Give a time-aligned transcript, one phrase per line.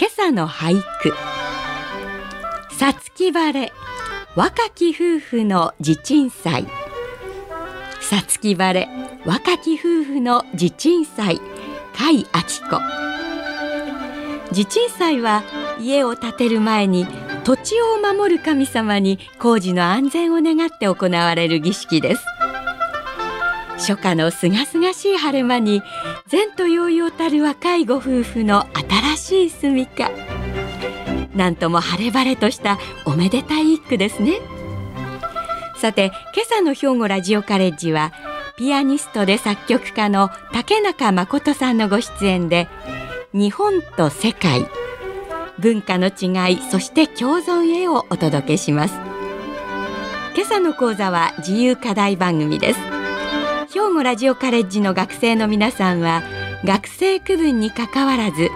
[0.00, 1.12] 今朝の俳句。
[2.74, 3.70] さつき晴れ。
[4.34, 6.66] 若き夫婦の地鎮祭。
[8.00, 8.88] さつき晴れ。
[9.26, 11.36] 若き夫婦の地鎮祭。
[11.36, 11.42] 甲
[12.14, 12.40] 斐明
[14.48, 15.42] 子地鎮祭は
[15.78, 17.06] 家を建てる前に
[17.44, 22.24] 土地を守る神様に工事の安全を願って行われる儀式です。
[23.76, 25.82] 初夏のすがすがしい晴れ間に
[26.32, 30.04] 前途洋々たる若いご夫婦の新しい住処
[31.36, 34.40] なんとも晴れ晴れとしたおめでたい一句ですね。
[35.76, 38.12] さて今朝の兵庫ラジオカレッジは
[38.58, 42.68] ピアニストで作曲家の竹中誠さんのご出演で
[43.32, 44.68] 日本と世界
[45.58, 48.94] 文化の違いそして共存へをお届けします。
[50.34, 52.80] 今朝の講座は自由課題番組です。
[53.72, 56.22] 兵庫ラジオカレッジの学生の皆さんは
[56.64, 58.50] 学生区分にかかわらず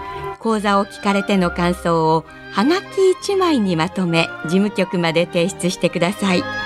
[0.45, 2.85] 講座を聞かれての感想をはがき
[3.31, 6.64] 1枚にまとめ事務局まで提出してください。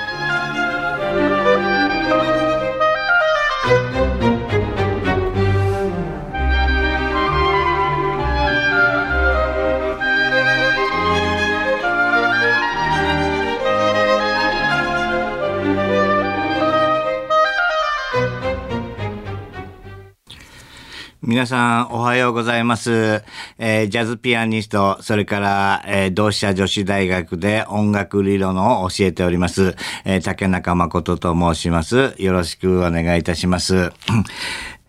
[21.29, 23.23] 皆さん、おはようございます。
[23.59, 32.15] えージャズピアニスト、それから、えー同志社女子大学で音楽理論を教えております、えー竹中誠と申します。
[32.17, 33.91] よろしくお願いいたします。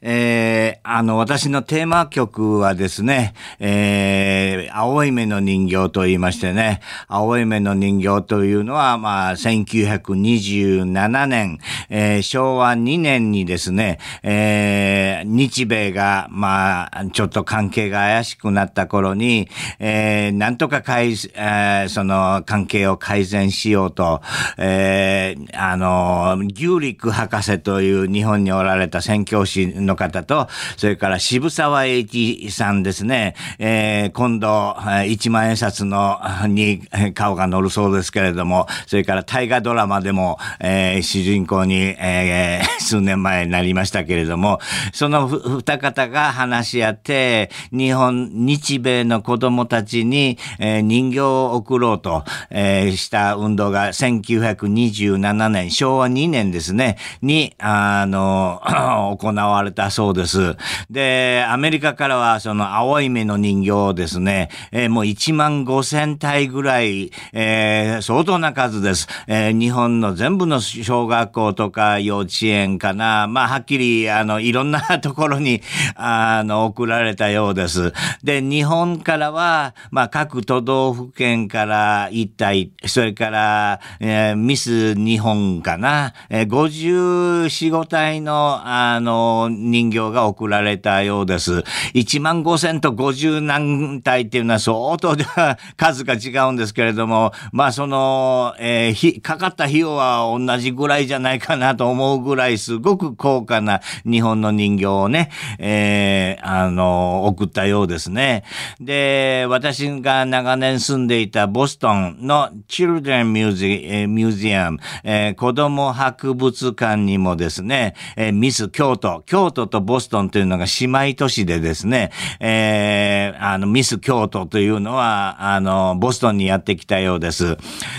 [0.02, 11.58] えーあの、私のテーマ曲はですね、えー青い目の人形と言いましてね、青い目の人形というのは、まあ、1927年、
[11.90, 24.22] えー昭和2年にですね、えー日米が、まあ、ちょっと関係が怪しくなった頃に、えーなんとか改、えーその関係を改善しようと、
[24.56, 36.82] えーあの、ギューリック博士という日本におられた宣教師のの方と、それから渋沢栄一さんですね、えー今度、一万円札の、に
[37.14, 44.60] 顔が乗るそうですけれども、それから大河ドラマでも、えー主人公に、えー 数年前になりましたけれども、
[44.92, 58.60] その二方が話し合って、日本、日米の子供たちに、えー人形を送ろうと、えーした運動が1927年、昭和2年ですね、に、あの、
[59.18, 60.56] 行われたそうです。
[60.90, 69.06] で、アメリカからはその青い目の人形をですね、えーもう1万5千体ぐらい、えー相当な数です。
[69.28, 75.62] えー日本の全部の小学校とか幼稚園かな、まあはっきり、あの、いろんなところに、
[75.94, 77.92] あの、送られたようです。
[78.24, 91.64] で、日本からは、まあ各都道府県から1体、それから、えーミス日本かな、えー54、5体の、あの、人形が送られたようです。
[91.94, 108.44] 1万5千と50何体っていうのは相当では数が違うんですけれども、まあその、えーかかった費用は同じぐらいじゃないかなと思うぐらいすごく高価な日本の人形をね、えーあの、送ったようですね。
[108.80, 122.10] で、私が長年住んでいたボストンの Children Museum, えー Museum えー子供博物館にもですね、えーミス京都、京都とボストンというのが姉妹都市でですね、
[122.40, 127.56] えーあの、ミス京都というのは、あの、ボストンにやってきたようです。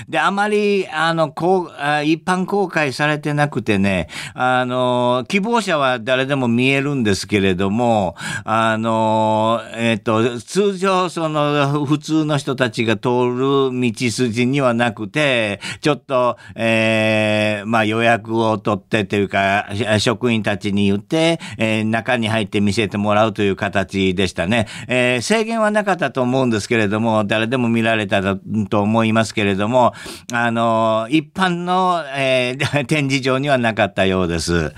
[0.08, 1.68] で、あまり、あの、こう、
[2.04, 19.70] 一般公開されてなくてね、あの、希望者は誰でも見えるんですけれども、あの、えっ、と、通常、その、普通の人たちが通る道筋にはなくて、ちょっと、えーまあ予約を取ってというか、
[20.00, 24.68] 職員たちに言って、えー、中に入って見せてもらうという形でしたね。
[24.88, 28.22] えー、制限はなかったと思うんですけれども、誰でも見られた
[28.70, 29.94] と思いますけれども、
[30.32, 34.74] あの、一般の、えー、 展示場にはなかったようです。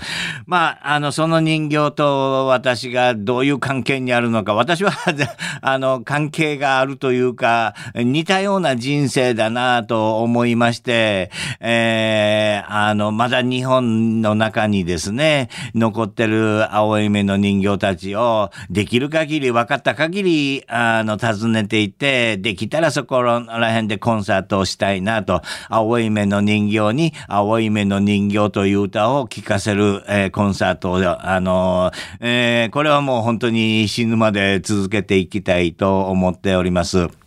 [0.46, 4.92] まあ、あの、その人形と私がどういう関係にあるのか、私は
[5.62, 11.30] あの、関係があるというか、似たような人生だなと思いまして、
[11.60, 31.90] えー、あの、まだ日本の中にですね、残ってる青い目の人形たちを、できる限り、分かった限り、あの、訪ねていて、できたらそこら辺でコンサートをしたいなと、青い目の人形に、青い目の人形という歌を聴かせる、えー、コンサートを、あの、
[32.20, 37.23] えー、これはもう本当に死ぬまで続けていきたいと思っております。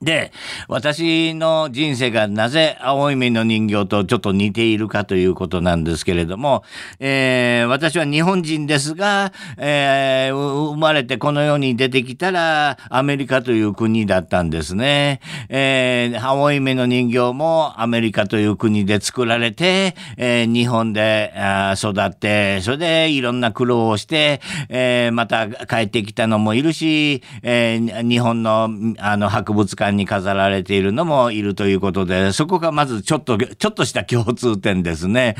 [0.00, 0.30] で、
[0.68, 6.62] 私の人生がなぜ青い目の人形とちょっと似ているかということなんですけれども、
[7.00, 15.20] えー、私は日本人ですが、えー、生まれてこの世に出てきたらアメリカという国だったんですね。
[15.48, 21.32] えー、青い目の人形もアメリカという国で作られて、えー、日本で
[21.76, 35.36] 育って、それでいろんな苦労をして、えー、また帰ってきたのもいるし、えー、日本のあの博物館に飾られているのもいるということで、そこがまずちょっと、ちょっとした共通点ですね。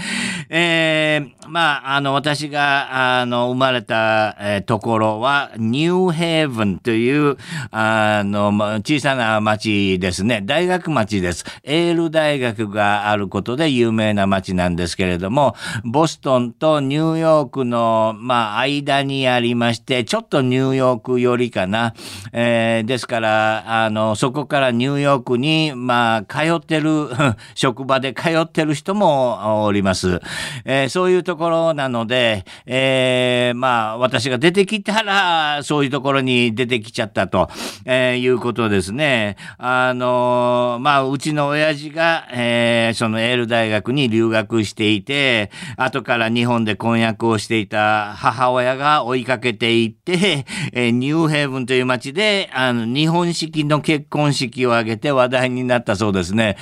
[0.48, 7.36] えー、まあ、あの、私が、あの、生まれた、えー、ところは、ニューヘーブンという、
[7.70, 8.48] あの、
[8.78, 10.42] 小さな町ですね。
[10.44, 11.44] 大学町です。
[11.64, 15.54] エール大学があることで有名な町なんですけれども、
[15.84, 21.94] ボストンとニューヨークの、まあ、間にありまして、ちょっとニューヨーク寄りかな。
[22.32, 27.08] えー、ですから、あの、そここからニューヨークに、まあ、通ってる、
[27.54, 30.20] 職場で通ってる人もおります。
[30.64, 37.50] えー、そういうところなので、えー、まあ、私が出てきたら、そういうところに出てきちゃったと、
[37.84, 39.36] えー、いうことですね。
[39.58, 56.56] あのまあ、うちの親父が、え、そのエール大学に留学していて、後から日本で婚約をしていた母親が追いかけていって、え、ニューヘイブンという街で、あの、日本式の結婚婚式を挙げて話題になったそうですね。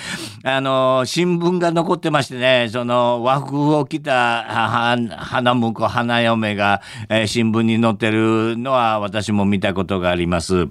[0.44, 10.68] あの、新聞が残ってましてね、その和服を着た花婿、花嫁が、えー、新聞に載ってるのは私も見たことがあります。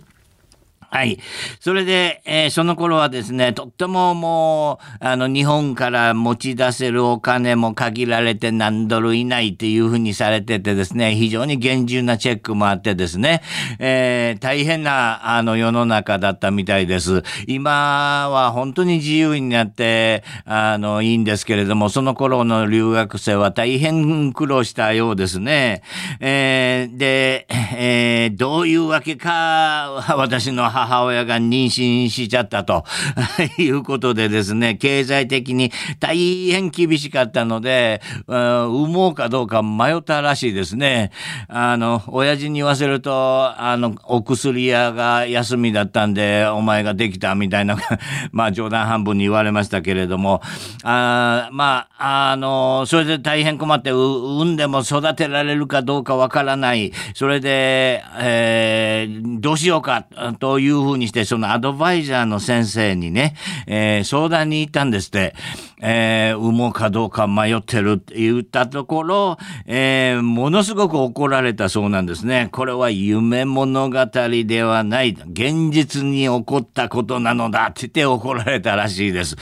[0.90, 1.20] はい。
[1.60, 13.42] それで、えー、その頃はですね、とってももう、あの、日本から持ち出せるお金も限られて何ドル以内っていうふうにされててですね、非常に厳重なチェックもあってですね、
[13.80, 17.24] えー、大変な、あの、世の中だったみたいです。
[17.48, 25.82] 今は本当に自由になって、あの、いいんですけれども、その頃の留学生は大変苦労したようですね。
[26.20, 27.48] えー、で、
[27.78, 32.84] え、どういうわけか、私の母親が妊娠しちゃったと
[33.58, 41.12] いうことでですね、経済的に大変厳しかったので、産もうかどうか迷ったらしいですね。
[41.48, 47.78] あの、親父に言わせると、あの、お薬屋が休みだったんで、お前ができたみたいな
[48.32, 50.42] まあ冗談半分に言われましたけれども、
[50.84, 56.92] あまあ、あの、それで大変困って、産んでも育てられるかどうかわからない。
[57.14, 60.06] それで、えー、どうしようか
[60.40, 63.36] といういうふうにして、そのアドバイザーの先生にね、
[63.68, 65.36] えー、相談に行ったんですって。
[65.82, 72.50] えー、産もうかどうか迷ってるって言ったところ、えー、ものすごく怒られたそうなんですね。
[72.52, 74.06] これは夢物語
[74.46, 75.10] ではない。
[75.10, 79.36] 現実に起こったことなのだって言って怒られたらしいです。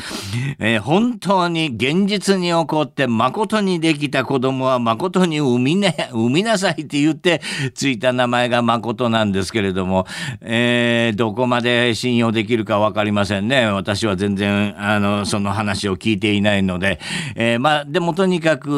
[0.59, 7.41] えー、本当に現実に起こって誠にできた子供は誠に産みね、産みなさいって言って
[7.75, 10.07] ついた名前が誠なんですけれども、
[10.41, 13.65] えー、どこまで信用できるかわかりませんね。
[13.67, 16.99] 私は全然、あの、その話を聞いてていないので、
[17.35, 18.69] えー、まあ、でもとにかく、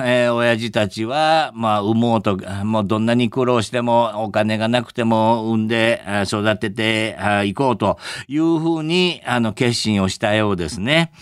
[0.00, 11.12] えー、親父たちは、まあ、産もうと、もうどんなに苦労しても、お金がなくても産んで育てていこうというふうに、あの、決心をしたようですね。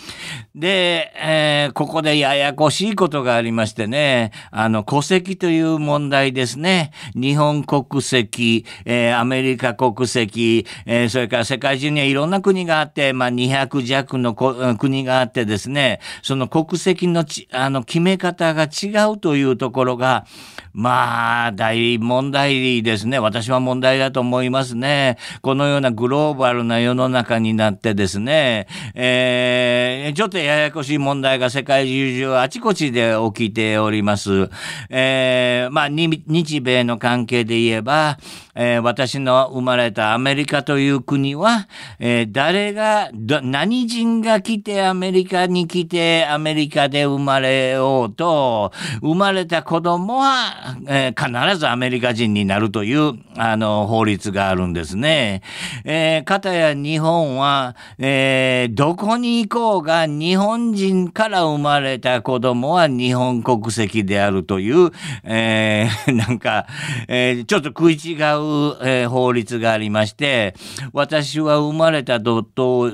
[0.54, 6.92] で、えー、ここでややこしいことがありましてね、あの、戸籍という問題ですね。
[7.14, 14.34] 日本国籍、えー、アメリカ国籍、えー、それから世界中にはいろんな国があって、まあ、200弱の
[14.76, 20.26] 国があってですねですね、その国籍のちあの決め方が違うというところが、
[20.74, 23.18] まあ、大問題ですね。
[23.18, 25.16] 私は問題だと思いますね。
[25.40, 34.50] このようなグローバルな世の中になってですね、えー、ちょっとややこしい問題が世界中あちこちで起きております。
[34.90, 38.18] えー、まあ、日米の関係で言えば、
[38.56, 55.42] えー、私の生まれたアメリカという国は、えー、誰が、何人が来てアメリカに来てアメリカで生まれようと、生まれた子供は、えー、必ずアメリカ人になるという、あの、法律があるんですね。
[55.84, 64.92] えー、かたや日本は、えー、どこに行こうが日本人から生まれた子供は日本国籍であるという、
[65.24, 66.66] えー、なんか、
[67.08, 70.54] えー、ちょっと食い違ううえー、法律がありまして、
[70.92, 72.46] 私は生まれたと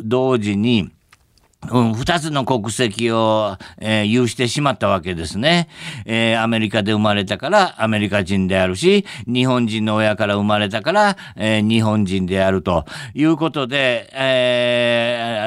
[0.02, 0.90] 同時に、
[1.70, 5.68] うん、二つの国籍を、えー、有してしまったわけですね、
[6.06, 14.71] えー、アメリカで生まれたからアメリカ人であるし、日本人の親から生まれたから、えー、日本人であるということで、えー、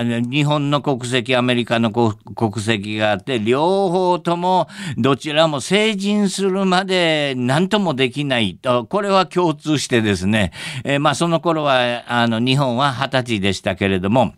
[0.05, 10.51] 日本の国籍、アメリカの国籍があって、両方ともどちらも成人するまで何ともできないと、これは共通してですね、
[10.83, 14.33] えー、まあその頃は、あの、日本は二十歳でしたけれども、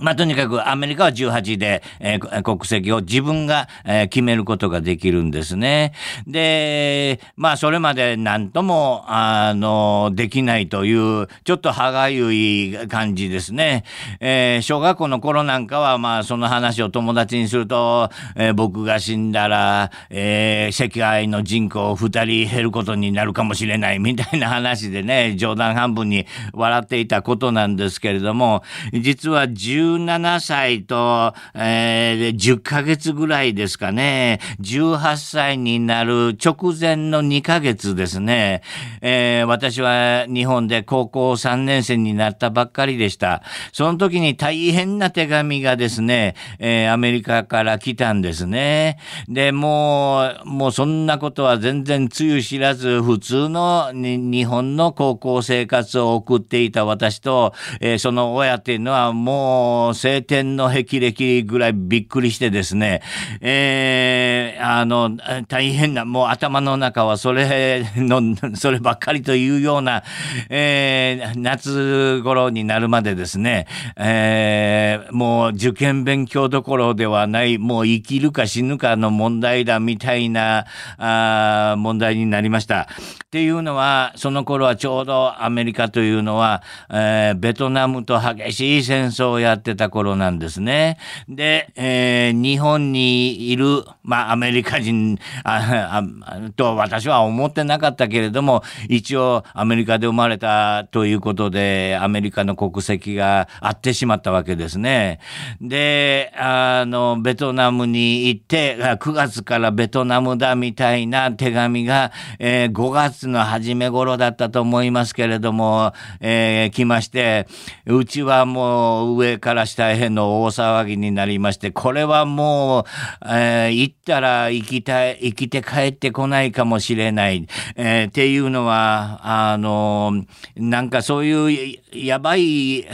[0.00, 5.92] まあ、とにかくアメリカは18で、えー、国籍を自分が、えー、決めることができるんですね。
[6.26, 13.84] で、まあ、それまで何とも、あの、できないという、ちょっと歯がゆい感じですね。
[14.20, 38.62] えー、小学校の頃なんかは、まあ、その話を友達にすると、え、僕が死んだら、えー、世界の人口2人減ることになるかもしれないみたいな話でね、冗談半分に笑っていたことなんですけれども、実は10 17歳と、えー、10ヶ月ぐらいですかね、18歳になる直前の2ヶ月ですね、
[39.00, 43.42] えー、私は日本で高校3年生になったばっかりでした。
[43.72, 48.98] その時に大変な手紙がですね、えー、アメリカから来たんですね。
[49.28, 63.02] で、もう、もうそんなことは全然つゆ知らず、普通の日本の高校生活を送っていた私と、えー、その親っていうのはもう、晴天の霹靂ぐらいびっくりしてですね、
[63.40, 65.16] えー、あの、
[65.48, 70.02] 大変な、もう頭の中はそれの、そればっかりというような、
[70.48, 80.66] えー、夏頃になるまでですね、えー、もう受験勉強どころではない、もう生きるか死ぬかの問題だみたいな、
[80.98, 82.82] あ問題になりました。
[82.82, 90.98] っていうのは、その頃はちょうどアメリカというのは、えー、ベトナムと激しい戦争をやってた頃なんですね。
[91.28, 105.20] で、えー、日本にいる、まあ、アメリカ人ああと私は思ってなかったけれども、一応アメリカで生まれたということで、アメリカの国籍があってしまったわけですね。
[105.60, 117.46] で、あの、ベトナムに行って、9月からベトナムだみたいな手紙が、えー、5月の初め頃だったと思いますけれども、えー、来まして、
[117.86, 122.84] うちはもう上から下への大騒ぎになりまして、これはもう、
[123.26, 130.24] えー、行ったら生きたい、生きて帰ってこないかもしれない、えー、っていうのは、あの、
[130.56, 132.86] なんかそういうやばい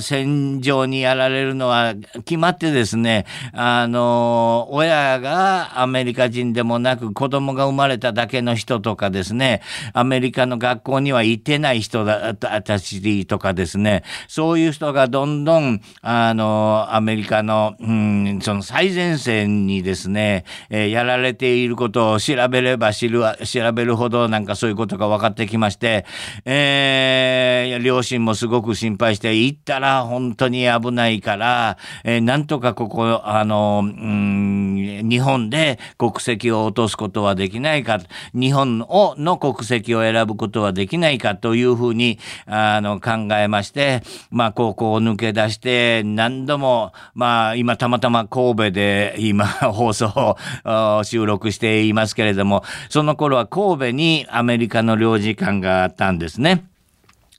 [0.00, 1.94] 戦場にやられるのは
[2.24, 26.04] 決まってですね、あの、親がアメリカ人でもなく子供が生まれただけの人とかですね、アメリカの学校には行ってない人だたちとかですね、そういう人がどんどん、あの、アメリカの、うん、その最前線にですね、えー、やられていることを調べれば知る、調べるほどなんかそういうことが分かってきまして、
[26.44, 37.98] えー、両親もすごく心配して、行ったら本当に危ないから、えー、なんとかここ、あの、うん、日本で国籍を落とすことはできないか、
[38.34, 50.36] 日本をの国籍を選ぶことはできないかというふうに、あの、考えまして、まあ、高校を抜け出して、何度も、まあ、今たまたま神戸で今 放送
[50.66, 56.64] を 収録していますけれども、その頃は神戸にアメリカの領事館があったんですね。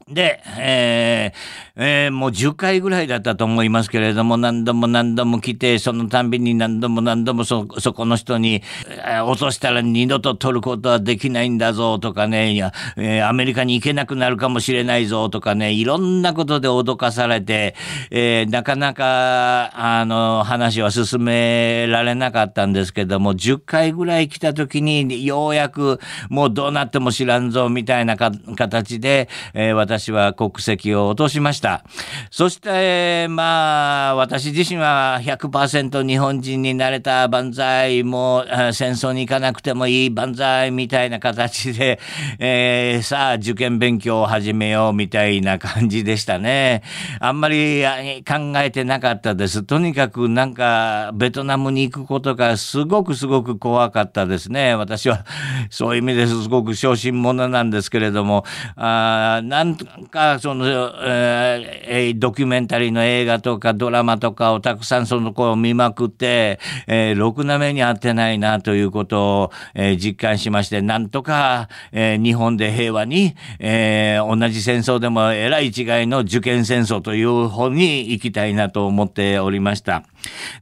[0.08, 17.74] で、えーえー、もう10回ぐらいだったと思いますけれども、何度も何度も来て、そのたんびに何度も何度もそ、そこの人に、えー、落としたら二度と取ることはできないんだぞとかね、いや、えー、アメリカに行けなくなるかもしれないぞとかね、いろんなことで脅かされて、
[18.12, 31.86] えー、なかなか、あの、話は進められなかったんですけども、10回ぐらい来た時に、ようやく、もうどうなっても知らんぞ、みたいなか形で、えー、私私は国籍を落としました。
[32.30, 42.00] そして、まあ、私自身は100%日本人になれた万歳も戦争に行かなくてもいい万歳みたいな形で、
[42.40, 46.84] えー、さあ受験勉強を始めようみたいな感じでしたね。
[47.20, 47.84] あんまり
[48.28, 49.64] 考えてなかったです。
[49.64, 54.76] とにかくなんかベトナムに行くことがすごくすごく怖かったですね。
[54.76, 55.26] 私は
[55.70, 58.44] そういう意味ですごく小心者なんですけれども、
[58.76, 59.78] あなん
[60.10, 75.74] かその、えー、ドキュメンタリーの映画とかドラマとかをたくさんその子を見まくって、えー、ろくな目に遭ってないなということを、えー、実感しまして、なんとか、えー、日本で平和に、えー、同じ戦争でもえらい違い
[76.08, 80.04] の受験戦争という方に行きたいなと思っておりました。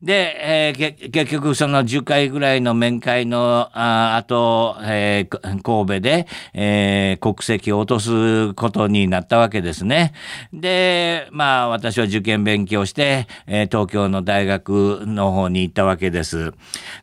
[0.01, 10.13] で、えー、結局その10回ぐらいの面会のああと、えー、神戸で、えー、国籍を落とすことになったわけですね。
[10.51, 16.51] で、まあ私は受験勉強して、えー、東京の大学の方に行ったわけです。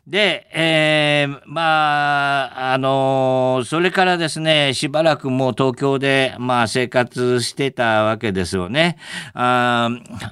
[0.06, 8.96] で、えー、まあ、あのそれからですね、しばらくもう東京で、まあ生活してたわけですよね。
[9.34, 9.88] あ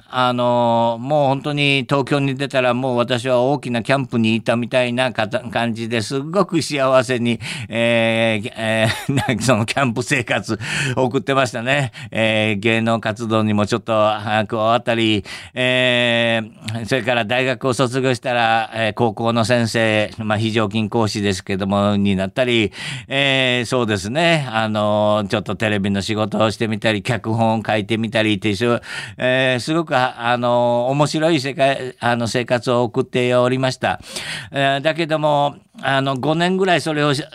[0.09, 10.59] あのもう本当に東京に出たらもう私は大きなキャンプにいたみたいな感じですごく幸せに、えーえー、 そのキャンプ生活
[10.95, 11.68] 送ってましたね。
[12.11, 15.23] えー、芸能活動にもちょっと加わったり、
[15.53, 22.71] えー、それから大学を卒業したら、えー、高校の先生、まあ、非常勤講師ですけども、になったり、
[23.07, 28.81] えー、そうですね、あの、ちょっとテレビの仕事をしてみたり、脚本を書いてみたりっていう、
[29.17, 33.99] えー、すごく、あの、面白い世界、あの生活を送っておりました。
[34.51, 37.25] えー、だけども、あの、5年ぐらいそれを近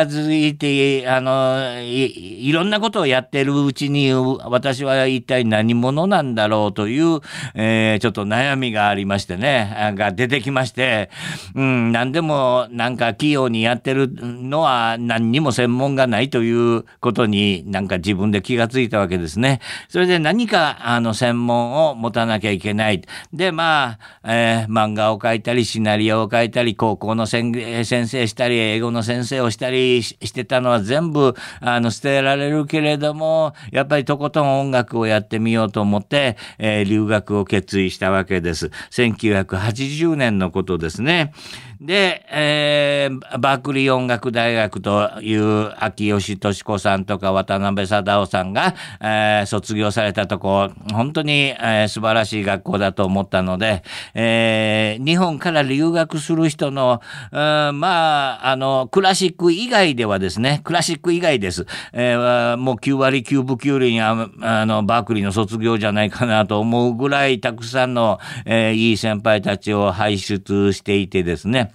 [0.00, 7.20] づいて、あのい、いろんなことをやってるうちに、私は一体何者なんだろうという、
[7.54, 11.10] えー、ちょっと悩みがありましてね、が出てきまして、
[11.54, 19.60] うん、何でもなんか器用にやってるのは何にも専門がないということになんか自分で気がついたわけですね。
[19.88, 23.02] それで何かあの専門を持たなきゃいけない。
[23.32, 33.39] で、まあ、えー、漫画を描いたり、シナリオを書いたり、高校の先先生したり、英語の先生をしたりしてたのは全部、あの、捨てられるけれども、
[33.72, 38.70] やっぱりとことん音楽をやってみようと思って、えー、留学を決意したわけです。
[38.90, 41.32] 1980年のことですね。
[41.80, 57.00] で、えー、バークリー音楽大学という秋吉敏子さんとか渡辺貞夫さんが、えー、卒業されたとこ、本当に、えー、素晴らしい学校だと思ったので、えー、日本から留学する人の、
[57.32, 61.64] うん、まあ、あの、クラシック以外ではですね、クラシック以外です。
[61.94, 71.69] えー、もう9割9分9厘ああの、バークリーの卒業じゃないかなと思うぐらいたくさんの、えー、いい先輩たちを輩出していてですね、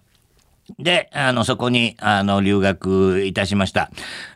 [0.77, 3.89] で、あの、そこに、あの、留学いたしました。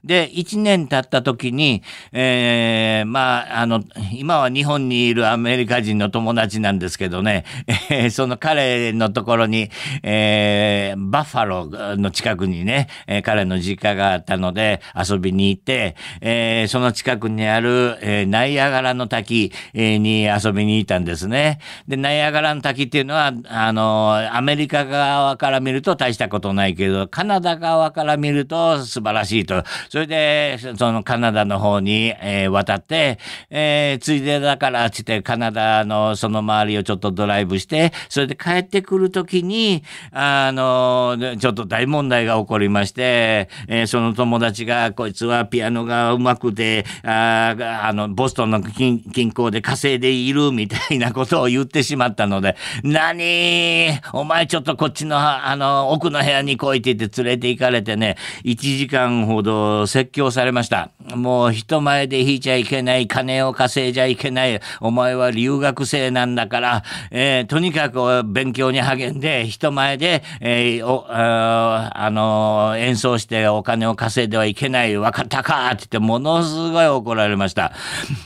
[0.05, 7.43] で、一年経った時に、えー、まあ、あの、今は日本にいるアメリカ人の友達なんですけどね、
[7.91, 9.69] えー、その彼のところに、
[10.01, 21.59] えー、バッファローの近くにね、え、彼の実家があったので遊びに行って、え、その近くにある、え、ナイアガラの滝、に遊びに行ったんですね。
[21.87, 29.63] で、ナイアガラの滝っていうのは、あの、アメリカ側から見ると大したことないけど、カナダ側から見ると素晴らしいと。
[29.89, 53.99] それで、そのカナダの方に、えー、渡って、えー、ついでだからつってカナダのその周りをちょっとドライブして、それで帰ってくるときに、あの、ちょっと大問題が起こりまして、えー、その友達が、こいつはピアノがうまくて、ああの、ボストンの近郊で稼いでいるみたいなことを言ってしまったので、何？
[54.13, 60.91] お前ちょっとこっちの、あの、奥のの部屋に来いって言って連れて行かれてね、1時間ほど説教されました。
[61.15, 77.71] もう人前で弾いちゃいけない、金を稼いじゃいけない、お前は留学生なんだから、えー、とにかく勉強に励んで、人前で、えー、おああの演奏してお金を稼いではいけない、分かったかって言ってものすごい怒られました。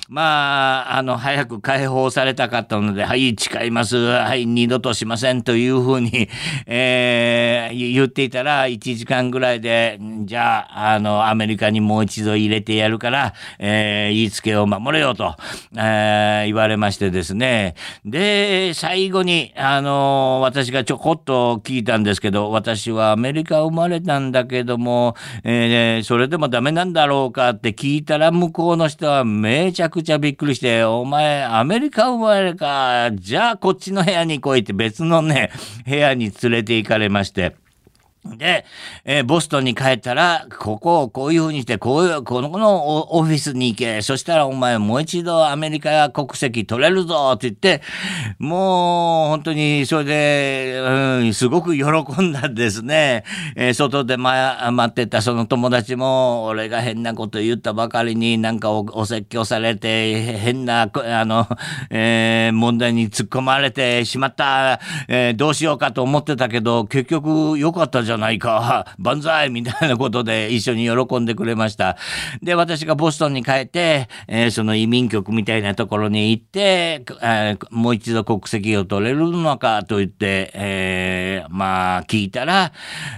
[0.10, 3.98] まあ、あの、早く解放されたかったので、はい、誓います。
[3.98, 6.30] はい、二度としませんというふうに、
[6.66, 15.36] えー、言っていたら、1時間ぐらいで、じゃあ、あの、アメリカにもう一度入れてやるから、えー、言いつけを守れよと、
[15.76, 17.76] えー、言われましてですね。
[18.06, 35.52] で、最後に、あの、私がちょこっと聞いたんですけど、私はアメリカ生まれたんだけども、えー、それでもダメなんだろうかって聞いたら、向こうの人はめちゃくちゃびっくりして、お前、アメリカ生まれか、じゃあこっちの部屋に来いって別のね、
[35.86, 37.56] 部屋に連れて行かれまして、
[38.26, 38.66] で、
[39.04, 44.02] えー、ボストンに帰ったら、ここをこういうふうにして、こういう、この、このオフィスに行け。
[44.02, 47.82] そしたらお前もう一度アメリカ国籍取れるぞって言って、
[48.40, 51.84] もう本当にそれで、うん、すごく喜
[52.22, 53.26] んだんですね。
[53.58, 61.46] えー、外で、ま、待ってたその友達も、俺が変なこと言ったばかりになんかお説教されて、変な、あの、
[61.90, 71.98] えー、問題に突っ込まれてしまった、え、どうしようかと思ってたけど、結局良かったじゃんゃないか、 万歳みたいなことで一緒に喜んでくれました。
[72.42, 82.72] で、私がボストンに帰って、えー、その移民局みたいなところに行って、えー、もう一度国籍を取れるのかと言って、えー、まあ聞いたら、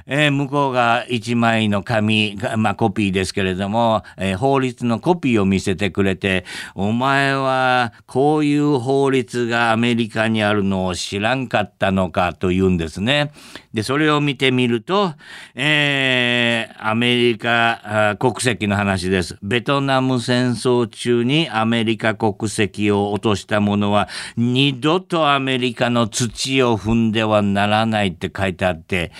[0.08, 13.32] え向こうが一枚の紙、まあコピーですけれども、え法律のコピーを見せてくれて、お前はこういう法律がアメリカにあるのを知らんかったのかと言うんですね。
[13.74, 15.14] で、それを見てみると、
[15.56, 19.38] えー、アメリカ国籍の話です。
[19.42, 29.12] ベトナム戦争中にアメリカ国籍を落とした者は二度とアメリカの土を踏んではならないって書いてあって、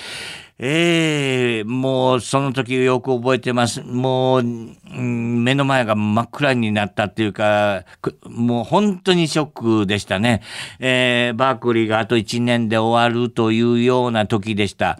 [0.58, 3.82] ええー、もうその時よく覚えてます。
[3.82, 7.84] もう、目の前が真っ暗になったっていうか、
[8.24, 10.42] もう本当にショックでしたね。
[10.80, 14.98] えー、バークリーがあと1年で終わるというような時でした。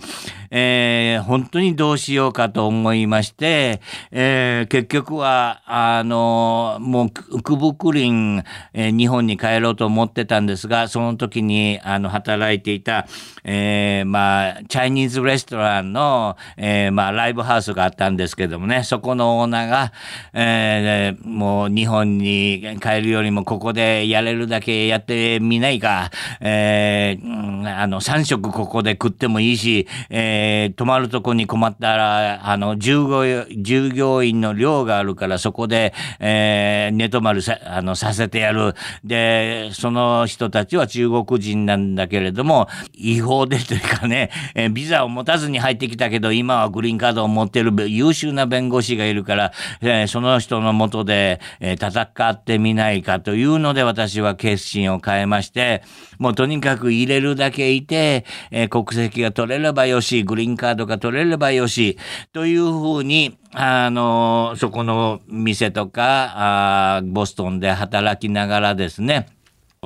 [0.52, 3.82] えー、本当にどうしようかと思いまして、
[4.12, 13.08] えー、結局は、あの、もう、クブクリン、えー、日本に帰ろうと思ってたんですが、その時に、あの、働いていた、
[13.44, 19.94] えー、まあ、チャイニーズレストランの、えー、まあ、ライブハウスがあったんですけどもね、そこのオーナーが、
[20.34, 30.35] えー、もう日本に帰るよりもここでやれるだけやってみないか、えー、あの、3食ここで食ってもいいし、えー、
[30.76, 38.74] 泊まるとこに困ったら、あの、従業従業員の寮があるから、そこで、えー、寝泊まるさ、あの、させてやる。
[39.04, 55.84] で、その人たちは中国人なんだけれども、違法でというかね、えー、ビザを持たずに入ってきたけど、今はグリーンカードを持ってる優秀な弁護士がいるから、えー、その人のもとで、えー、戦ってみないかというので、私は決心を変えまして、
[56.20, 61.98] もうとにかく入れるだけいて、えー、国籍が取れればよし、グリーンカードが取れればよし、
[62.34, 69.28] というふうに、あの、そこの店とか、あボストンで働きながらですね、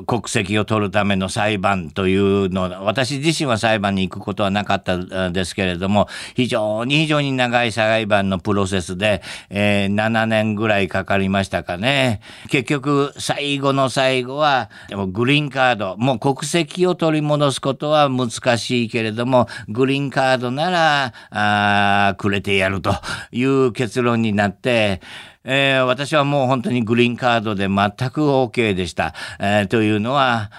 [0.05, 4.97] 国籍を取るための裁判というの私自身は裁判に行くことはなかった
[5.29, 12.21] んですけれども非常に非常に長い裁判のプロセスで、えー、7年ぐらいかかりましたかね。
[12.49, 22.93] 結局最後の最後はでもグリーンカードもう国籍を取り戻すことは難しいけれどもグリーンカードならあくれてやると
[23.31, 25.01] いう結論になって
[25.45, 29.13] えー、私はもう本当にグリーンカードで全く OK でした。
[29.39, 30.51] えー、というのは、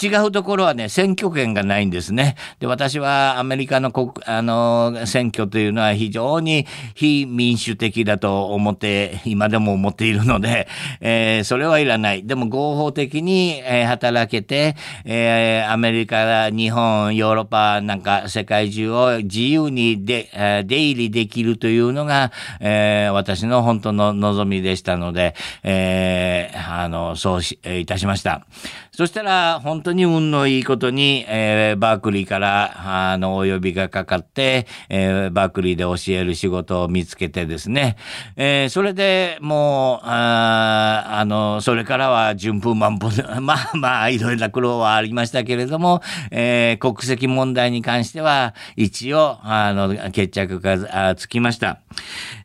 [0.00, 2.36] 違うところはね、選挙権がないんですね。
[2.60, 10.68] で、私はアメリカの国、あの、選挙というのは非常に非民主的だと思って、今でも思っているので、
[11.00, 12.24] えー、それはいらない。
[12.24, 28.46] でも合法的に、えー、働けて、えー、アメリカ、日本、ヨーロッパなんか世界中を自由にで、えー、出入りできるというのが、えー、私の本当の望望みでしたので、えー、あの、そうし、いたしました。
[28.92, 37.96] そしたら、本当に運のいいことに、えー、バークリーから、あの、お呼びがかかって、えー、バークリーで教える仕事を見つけてですね、
[38.36, 51.78] えー、それでもう、ああの、それからは順風満帆で、 まあまあ、いろいろな苦労はありましたけれども、えー、国籍問題に関しては、一応、あの、決着がつきました。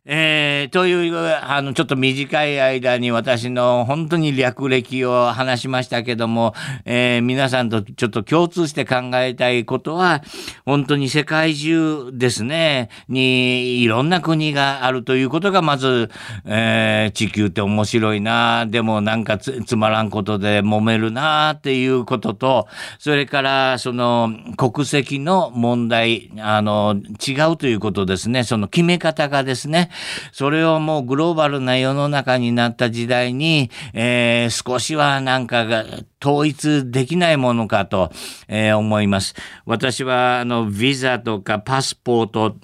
[0.05, 10.21] えー、という、あの、ちょっと短い間に私の本当に略歴を話しましたけども、えー、皆さんとちょっと共通して考えたいことは、
[10.65, 16.09] 本当に世界中ですね、にいろんな国があるということが、まず、
[16.43, 22.67] えー、地球って面白いな、でもなんかつまらんことで揉めるなっていうことと、
[22.99, 29.91] それからその国籍の問題、あの、違うということですね、その決め方がですね、
[30.31, 35.85] それをもうグローバルな世の中になった時代に、えー、少しはなんかが
[36.23, 38.11] 統一できないものかと、
[38.47, 39.35] えー、思います。
[39.65, 42.55] 私は、あの、ビザとかパスポート、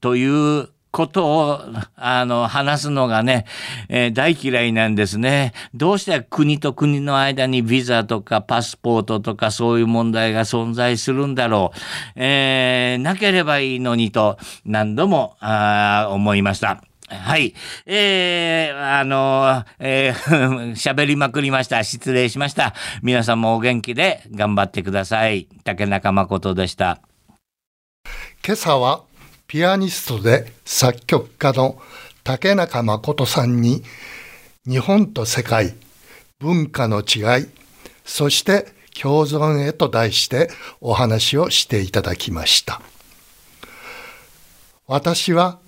[0.00, 1.60] ということを、
[1.94, 3.44] あの、話すのがね、
[3.90, 5.52] えー、大嫌いなんですね。
[5.74, 11.78] どうして国と国の間にビザとかパスポートとかそういう問題が存在するんだろう。
[12.16, 16.82] えー、なければいいのにと何度もあ思いました。
[17.10, 17.54] はい。
[17.84, 21.84] えー、あの、えー、 喋りまくりました。
[21.84, 22.72] 失礼しました。
[23.02, 25.46] 皆さんもお元気で頑張ってください。
[25.62, 27.00] 竹中誠でした。
[28.42, 29.05] 今朝は
[29.48, 31.80] ピアニストで作曲家の
[32.24, 33.84] 竹中誠さんに
[34.66, 35.74] 日本と世界
[36.40, 37.46] 文化の違い
[38.04, 38.66] そして
[39.00, 42.82] 共存へと題してお話をしていただきました
[44.88, 45.60] 私は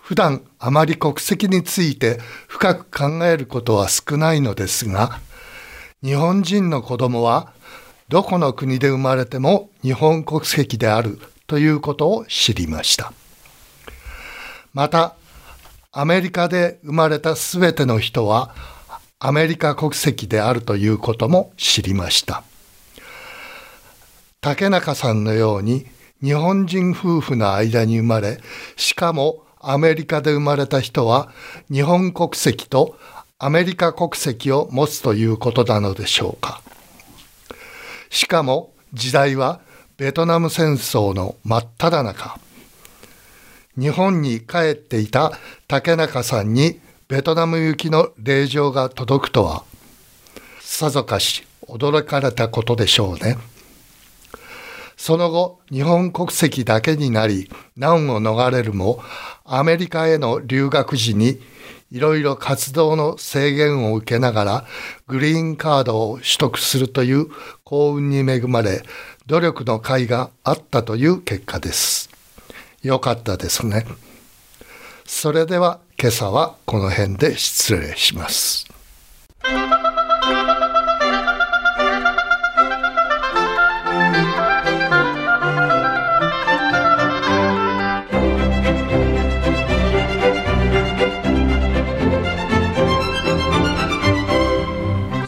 [0.00, 5.20] 普段あまり国籍について深く考えることは少ないのですが
[6.02, 7.52] 日本人の子供は
[8.08, 13.12] どこの国で生まれても日本国籍であるということを知りました。
[14.76, 15.16] また、
[15.90, 18.54] アメリカで生まれたすべての人は
[19.18, 22.44] アメリカ国籍であるということも知りました。
[24.42, 25.86] 竹中さんのように
[26.22, 28.38] 日本人夫婦の間に生まれ、
[28.76, 31.32] しかもアメリカで生まれた人は
[31.72, 32.98] 日本国籍と
[33.38, 36.60] アメリカ国籍を持つということなのでしょうか。
[38.10, 39.60] しかも時代は
[39.96, 42.45] ベトナム戦争の真っ只中。
[43.78, 45.32] 日本に帰っていた
[45.68, 49.64] 竹中さんにベトナム行きの令状が届くとは、
[50.60, 53.36] さぞかし驚かれたことでしょうね。
[54.96, 59.02] その後、日本国籍だけになり、難を逃れるも、
[59.44, 61.38] アメリカへの留学時に、
[61.92, 64.64] いろいろ活動の制限を受けながら、
[65.06, 67.26] グリーンカードを取得するという
[67.62, 68.82] 幸運に恵まれ、
[69.26, 72.05] 努力の甲斐があったという結果です。
[72.86, 73.84] よかったですね。
[75.04, 78.64] それでは今朝はこの辺で失礼します。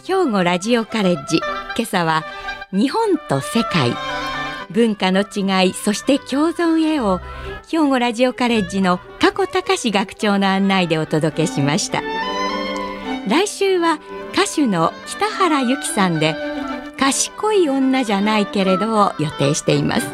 [0.05, 1.37] 兵庫ラジオカレッジ
[1.75, 2.23] 今朝は
[2.71, 3.91] 日本と世界
[4.71, 7.19] 文化の違いそして共存へを
[7.67, 12.01] 兵庫ラジオカレッジの加古隆学長の案内でお届けしました
[13.27, 13.99] 来週は
[14.33, 16.35] 歌手の北原由紀さんで
[16.97, 20.07] 賢い女じゃないけれどを予定しています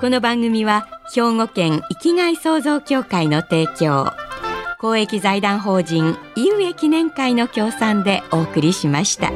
[0.00, 4.12] この番組は兵庫県生きがい創造協会の提供
[4.78, 9.32] 公益財団法人井上記念会の協賛でお送りしました。